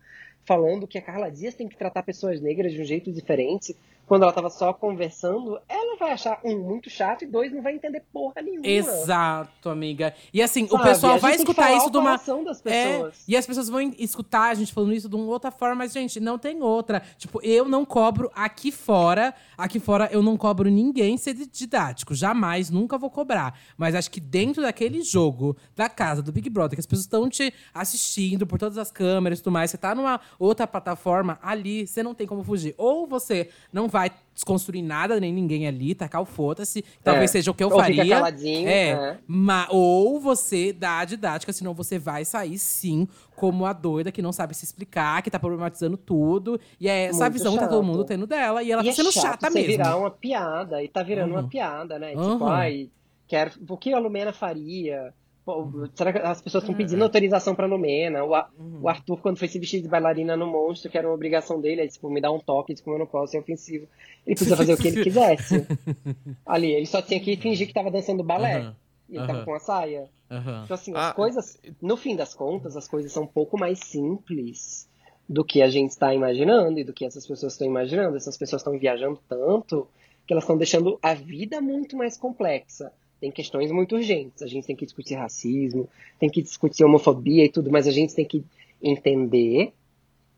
[0.46, 3.76] falando que a Carla Dias tem que tratar pessoas negras de um jeito diferente.
[4.06, 7.74] Quando ela tava só conversando, ela vai achar, um, muito chato e dois, não vai
[7.74, 8.64] entender porra nenhuma.
[8.66, 10.14] Exato, amiga.
[10.32, 10.84] E assim, o Sabe?
[10.84, 12.12] pessoal A gente vai escutar isso o de uma.
[12.44, 13.24] das É, pessoas.
[13.26, 16.20] e as pessoas vão escutar a gente falando isso de uma outra forma, mas, gente,
[16.20, 17.02] não tem outra.
[17.18, 19.34] Tipo, eu não cobro aqui fora.
[19.58, 22.14] Aqui fora eu não cobro ninguém ser didático.
[22.14, 23.58] Jamais, nunca vou cobrar.
[23.76, 27.28] Mas acho que dentro daquele jogo da casa do Big Brother, que as pessoas estão
[27.28, 31.88] te assistindo por todas as câmeras e tudo mais, você tá numa outra plataforma, ali
[31.88, 32.72] você não tem como fugir.
[32.78, 33.95] Ou você não vai
[34.34, 36.84] desconstruir nada, nem ninguém ali, tacar o foda-se.
[37.02, 37.32] Talvez É.
[37.32, 38.16] seja o que eu Ou fica faria.
[38.16, 38.88] caladinho, é.
[38.90, 39.18] é.
[39.26, 44.20] Ma- ou você dá a didática, senão você vai sair sim como a doida que
[44.20, 46.60] não sabe se explicar, que tá problematizando tudo.
[46.78, 47.86] E é essa Muito visão que tá todo chato.
[47.86, 48.62] mundo tendo dela.
[48.62, 49.68] E ela E tá é sendo chato chata mesmo.
[49.68, 51.40] virar uma piada, e tá virando Uhum.
[51.40, 52.14] uma piada, né?
[52.14, 52.32] Uhum.
[52.32, 52.90] Tipo, ai,
[53.26, 55.14] quero, o que a Lumena faria?
[55.46, 55.88] Pô, Uhum.
[55.94, 58.24] Será que as pessoas estão pedindo autorização pra Lumena?
[58.24, 58.80] O, A- Uhum.
[58.82, 61.82] o Arthur, quando foi se vestir de bailarina no monstro, que era uma obrigação dele,
[61.82, 63.86] é tipo, me dá um toque de como eu não posso ser ofensivo.
[64.26, 65.64] Ele podia fazer o que ele quisesse.
[66.44, 68.56] Ali, ele só tinha que fingir que tava dançando balé.
[68.56, 68.76] Aham.
[69.08, 69.44] E ele tava Aham.
[69.44, 70.10] com a saia.
[70.28, 70.62] Aham.
[70.64, 71.10] Então, assim, Ah.
[71.10, 74.88] as coisas, no fim das contas, as coisas são um pouco mais simples
[75.28, 78.16] do que a gente está imaginando e do que essas pessoas estão imaginando.
[78.16, 79.86] Essas pessoas estão viajando tanto
[80.26, 82.92] que elas estão deixando a vida muito mais complexa.
[83.20, 84.42] Tem questões muito urgentes.
[84.42, 88.14] A gente tem que discutir racismo, tem que discutir homofobia e tudo, mas a gente
[88.14, 88.44] tem que
[88.82, 89.72] entender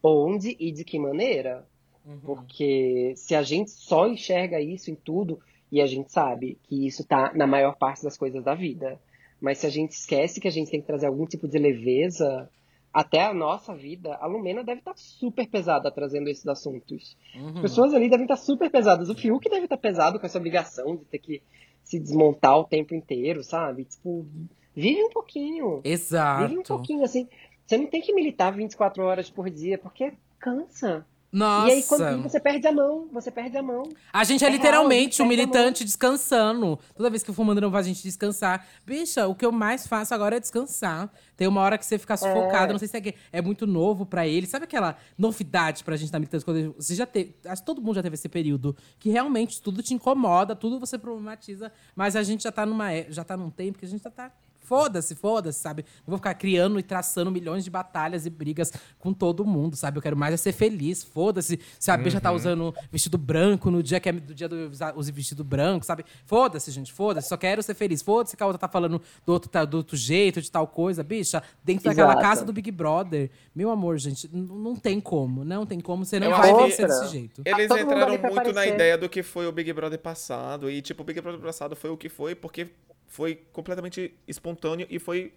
[0.03, 1.67] onde e de que maneira.
[2.07, 2.21] Uhum.
[2.21, 7.05] Porque se a gente só enxerga isso em tudo, e a gente sabe que isso
[7.05, 8.99] tá na maior parte das coisas da vida,
[9.41, 12.49] mas se a gente esquece que a gente tem que trazer algum tipo de leveza
[12.93, 17.17] até a nossa vida, a Lumena deve estar super pesada trazendo esses assuntos.
[17.35, 17.51] Uhum.
[17.51, 19.11] As pessoas ali devem estar super pesadas.
[19.11, 21.43] O Fiuk deve estar pesado com essa obrigação de ter que
[21.89, 23.85] se desmontar o tempo inteiro, sabe?
[23.85, 24.27] Tipo,
[24.75, 25.81] vive um pouquinho.
[25.83, 26.47] Exato.
[26.47, 27.27] Vive um pouquinho, assim.
[27.67, 31.07] Você não tem que militar 24 horas por dia, porque cansa.
[31.31, 31.69] Nossa.
[31.69, 33.83] E aí, quando você perde a mão, você perde a mão.
[34.13, 36.79] A gente é, É real, literalmente a um militante descansando.
[36.97, 38.67] Toda vez que eu for mandando a gente descansar.
[38.87, 41.13] Bicha, o que eu mais faço agora é descansar.
[41.37, 42.73] Tem uma hora que você fica sufocado.
[42.73, 44.47] Não sei se é, que é muito novo pra ele.
[44.47, 46.45] Sabe aquela novidade pra gente na militância?
[46.45, 47.35] Quando você já teve.
[47.45, 48.75] Acho que todo mundo já teve esse período.
[48.99, 51.71] Que realmente tudo te incomoda, tudo você problematiza.
[51.95, 52.93] Mas a gente já tá numa.
[52.93, 54.33] é- Já tá num tempo que a gente já tá.
[54.69, 55.83] Foda-se, foda-se, sabe?
[56.07, 59.97] Não vou ficar criando e traçando milhões de batalhas e brigas com todo mundo, sabe?
[59.97, 61.59] Eu quero mais é ser feliz, foda-se.
[61.81, 65.11] Se a bicha tá usando vestido branco no dia que é do dia do use
[65.11, 66.05] vestido branco, sabe?
[66.27, 67.29] Foda-se, gente, foda-se.
[67.29, 68.03] Só quero ser feliz.
[68.03, 71.03] Foda-se que a outra tá falando do outro, tá- do outro jeito, de tal coisa,
[71.03, 71.43] bicha.
[71.65, 72.23] Dentro daquela Exato.
[72.23, 73.31] casa do Big Brother.
[73.55, 75.45] Meu amor, gente, não tem como.
[75.47, 76.05] Não tem como.
[76.05, 77.41] Você não Eu vai vencer desse jeito.
[77.43, 78.75] Eles mundo entraram muito na aparecer.
[78.75, 80.71] ideia do que foi o Big Brother passado.
[80.71, 82.69] E, tipo, o Big Brother passado foi o que foi, porque
[83.09, 85.33] foi completamente espontâneo e foi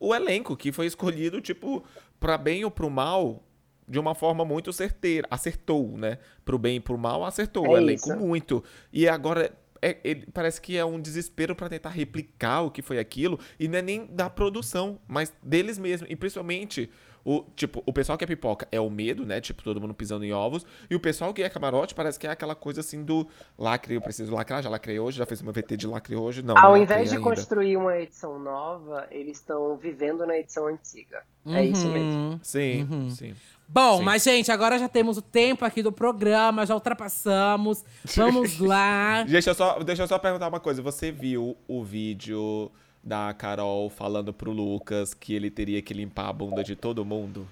[0.00, 1.84] o elenco que foi escolhido, tipo,
[2.18, 3.44] pra bem ou pro mal,
[3.86, 5.26] de uma forma muito certeira.
[5.30, 6.18] Acertou, né?
[6.44, 8.16] Pro bem e pro mal, acertou É o elenco isso.
[8.16, 8.64] muito.
[8.92, 9.52] E agora.
[9.80, 13.68] é- ele- parece que é um desespero pra tentar replicar o que foi aquilo, e
[13.68, 16.10] não é nem da produção, mas deles mesmos.
[16.10, 16.90] E principalmente,
[17.30, 19.38] o, tipo, o pessoal que é pipoca é o medo, né?
[19.40, 20.64] Tipo, todo mundo pisando em ovos.
[20.88, 23.26] E o pessoal que é camarote parece que é aquela coisa assim do
[23.58, 26.42] lacre, eu preciso lacrar, já lacrei hoje, já fiz uma VT de lacre hoje.
[26.42, 27.28] Não, Ao não invés de ainda.
[27.28, 31.22] construir uma edição nova, eles estão vivendo na edição antiga.
[31.46, 31.92] É isso Uhum.
[31.92, 32.40] mesmo.
[32.42, 33.34] Sim, sim.
[33.70, 34.04] Bom, Sim.
[34.04, 37.84] mas, gente, agora já temos o tempo aqui do programa, já ultrapassamos.
[38.16, 39.22] Vamos lá.
[39.24, 40.80] Deixa eu, só, deixa eu só perguntar uma coisa.
[40.80, 42.70] Você viu o vídeo
[43.02, 47.46] da Carol falando pro Lucas que ele teria que limpar a bunda de todo mundo?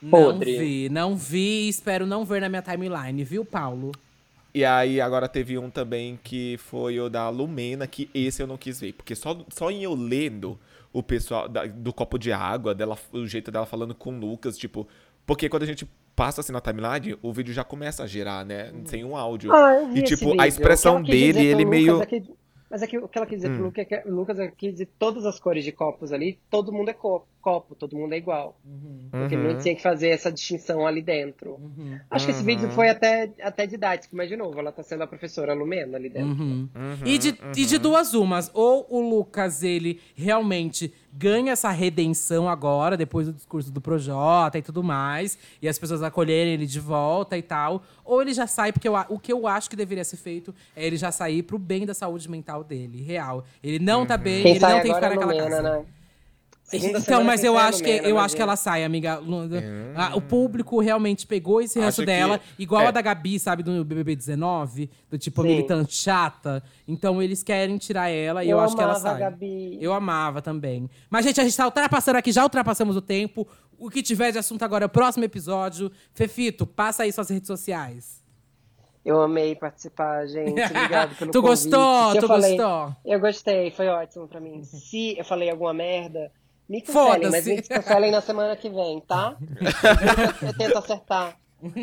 [0.00, 0.58] Não Podre.
[0.58, 3.92] vi, não vi, espero não ver na minha timeline, viu, Paulo?
[4.54, 8.56] E aí agora teve um também que foi o da Lumena, que esse eu não
[8.56, 8.92] quis ver.
[8.92, 10.58] Porque só, só em eu lendo
[10.92, 14.58] o pessoal da- do copo de água, dela, o jeito dela falando com o Lucas,
[14.58, 14.86] tipo.
[15.24, 18.70] Porque quando a gente passa assim na timeline, o vídeo já começa a girar, né?
[18.84, 19.50] Sem um áudio.
[19.54, 22.02] Ah, e tipo, a expressão dele, ele Lucas meio.
[22.02, 22.24] É que-
[22.72, 24.88] mas é que o que ela quis dizer pro Lucas é que Lucas quis dizer
[24.98, 28.56] todas as cores de copos ali, todo mundo é co- copo, todo mundo é igual.
[29.10, 29.52] Porque Uhum.
[29.52, 31.58] não tinha que fazer essa distinção ali dentro.
[32.10, 35.06] Acho que esse vídeo foi até, até didático, mas de novo, ela tá sendo a
[35.06, 36.42] professora Lumena ali dentro.
[36.42, 36.68] Uhum.
[37.04, 42.96] e, de, e de duas umas, ou o Lucas, ele realmente ganha essa redenção agora,
[42.96, 47.36] depois do discurso do Projota e tudo mais, e as pessoas acolherem ele de volta
[47.36, 50.16] e tal, ou ele já sai, porque eu o que eu acho que deveria ser
[50.16, 53.44] feito é ele já sair pro bem da saúde mental dele, real.
[53.62, 55.62] Ele não tá bem, Quem ele sai não tem que agora ficar é naquela Lumena,
[55.62, 55.78] casa.
[55.80, 55.86] né?
[56.72, 59.20] Então, mas eu é acho que Lumena, eu acho que é- ela sai, amiga.
[59.94, 62.86] Ah, o público realmente pegou esse ranço Acho que- dela, igual é.
[62.86, 65.48] a da Gabi, sabe, do BBB 19, do tipo Sim.
[65.48, 66.62] militante chata.
[66.88, 69.20] Então eles querem tirar ela e eu, Eu acho que ela amava a sai.
[69.20, 69.78] Gabi.
[69.80, 70.88] Eu amava também.
[71.10, 73.46] Mas gente, a gente tá ultrapassando aqui, já ultrapassamos o tempo.
[73.78, 75.90] O que tiver de assunto agora é o próximo episódio.
[76.14, 78.22] Fefito, passa aí suas redes sociais.
[79.04, 80.50] Eu amei participar, gente.
[80.62, 81.64] Obrigado pelo Tu convite.
[81.70, 82.14] gostou?
[82.14, 82.96] Eu Tu falei- gostou?
[83.04, 84.62] Eu gostei, foi ótimo pra mim.
[84.62, 86.30] Se eu falei alguma merda,
[86.72, 89.36] me cancelem, mas me cancelem na semana que vem, tá?
[90.40, 91.38] eu tento acertar.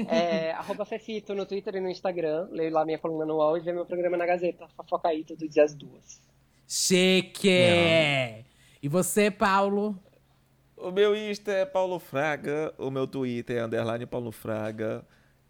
[0.09, 2.47] É, arroba Fefito no Twitter e no Instagram.
[2.49, 4.67] Leio lá minha coluna no UOL e vê meu programa na Gazeta.
[4.75, 6.19] Fofoca aí todo dia às duas.
[6.67, 7.47] Chique!
[8.81, 9.95] E você, Paulo?
[10.75, 15.05] O meu Insta é Paulo Fraga, o meu Twitter é underline Paulo Fraga.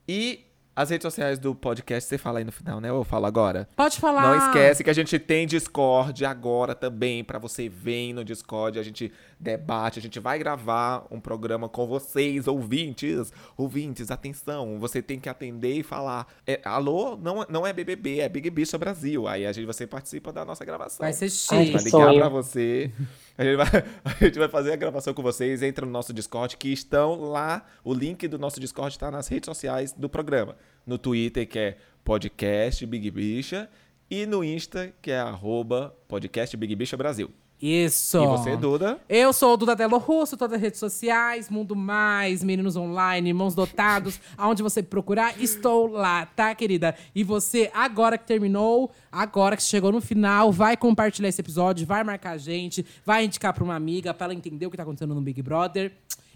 [0.08, 0.50] E
[0.80, 2.90] as redes sociais do podcast, você fala aí no final, né?
[2.90, 3.68] Ou eu falo agora?
[3.76, 4.22] Pode falar.
[4.22, 8.84] Não esquece que a gente tem Discord agora também, pra você vir no Discord, a
[8.84, 13.32] gente debate, a gente vai gravar um programa com vocês, ouvintes.
[13.56, 18.28] Ouvintes, atenção, você tem que atender e falar, é, alô, não, não é BBB, é
[18.28, 19.28] Big Bicha Brasil.
[19.28, 20.98] Aí a gente, você participa da nossa gravação.
[21.00, 21.72] Vai ser chique.
[21.72, 22.20] vai que ligar sonho.
[22.20, 22.92] pra você.
[23.38, 23.68] A gente, vai,
[24.04, 25.64] a gente vai fazer a gravação com vocês.
[25.64, 27.66] Entra no nosso Discord, que estão lá.
[27.84, 30.58] O link do nosso Discord está nas redes sociais do programa.
[30.86, 33.70] No Twitter, que é podcast Big Bicha.
[34.12, 37.32] E no Insta, que é arroba podcast Big Bicha Brasil.
[37.62, 38.24] Isso.
[38.24, 39.00] E você, Duda?
[39.10, 43.54] Eu sou o Duda Delo Russo, todas as redes sociais, Mundo Mais, Meninos Online, Irmãos
[43.54, 46.96] Dotados, aonde você procurar, estou lá, tá, querida?
[47.14, 52.04] E você, agora que terminou, agora que chegou no final, vai compartilhar esse episódio, vai
[52.04, 55.14] marcar a gente, vai indicar pra uma amiga, pra ela entender o que tá acontecendo
[55.14, 55.92] no Big Brother.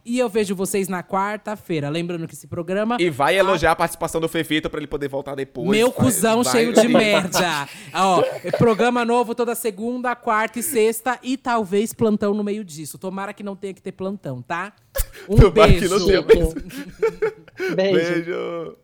[0.05, 1.89] E eu vejo vocês na quarta-feira.
[1.89, 5.33] Lembrando que esse programa E vai elogiar a participação do Fefito pra ele poder voltar
[5.35, 5.69] depois.
[5.69, 7.67] meu Vai- cuzão vai- cheio de merda.
[7.93, 8.21] Ó,
[8.57, 12.97] programa novo toda segunda, quarta e sexta e talvez plantão no meio disso.
[12.97, 14.73] Tomara que não tenha que ter plantão, tá?
[15.29, 15.97] Um Tomara que beijo.
[15.99, 16.53] não tenha Beijo.
[17.75, 18.77] Beijo.